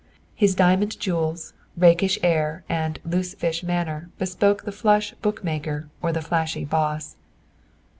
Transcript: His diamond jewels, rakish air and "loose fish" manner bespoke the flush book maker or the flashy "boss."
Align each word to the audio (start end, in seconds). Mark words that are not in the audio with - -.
His 0.33 0.55
diamond 0.55 0.99
jewels, 0.99 1.53
rakish 1.77 2.17
air 2.23 2.63
and 2.67 2.97
"loose 3.05 3.35
fish" 3.35 3.61
manner 3.61 4.09
bespoke 4.17 4.63
the 4.65 4.71
flush 4.71 5.13
book 5.21 5.43
maker 5.43 5.89
or 6.01 6.11
the 6.11 6.23
flashy 6.23 6.65
"boss." 6.65 7.17